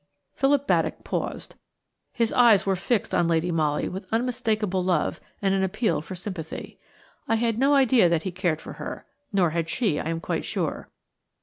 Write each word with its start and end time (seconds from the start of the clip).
Philip 0.33 0.65
Baddock 0.65 1.03
paused. 1.03 1.53
His 2.11 2.33
eyes 2.33 2.65
were 2.65 2.75
fixed 2.75 3.13
on 3.13 3.27
Lady 3.27 3.51
Molly 3.51 3.87
with 3.87 4.07
unmistakable 4.11 4.83
love 4.83 5.21
and 5.43 5.53
an 5.53 5.61
appeal 5.61 6.01
for 6.01 6.15
sympathy. 6.15 6.79
I 7.27 7.35
had 7.35 7.59
no 7.59 7.75
idea 7.75 8.09
that 8.09 8.23
he 8.23 8.31
cared 8.31 8.61
for 8.61 8.73
her–nor 8.73 9.51
had 9.51 9.69
she, 9.69 9.99
I 9.99 10.09
am 10.09 10.19
quite 10.19 10.43
sure. 10.43 10.89